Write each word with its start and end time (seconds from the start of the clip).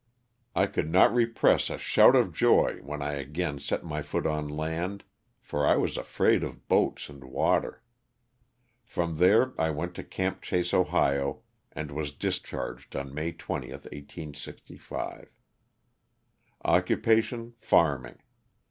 I 0.55 0.65
could 0.65 0.89
not 0.91 1.13
repress 1.13 1.69
a 1.69 1.77
shout 1.77 2.15
of 2.15 2.33
joy, 2.33 2.79
when 2.81 3.03
I 3.03 3.13
again 3.13 3.59
set 3.59 3.83
my 3.83 4.01
foot 4.01 4.25
on 4.25 4.47
land, 4.49 5.03
for 5.43 5.63
I 5.67 5.75
was 5.75 5.95
afraid 5.95 6.41
of 6.43 6.67
boats 6.67 7.07
and 7.07 7.23
water. 7.23 7.83
From 8.83 9.17
there 9.17 9.53
I 9.61 9.69
went 9.69 9.93
to 9.97 10.03
*^^Camp 10.03 10.41
Chase," 10.41 10.73
Ohio, 10.73 11.43
and 11.71 11.91
was 11.91 12.13
discharged 12.13 12.95
on 12.95 13.13
May 13.13 13.31
20, 13.31 13.67
1865. 13.69 15.29
Occupation, 16.65 17.53
farming. 17.59 18.17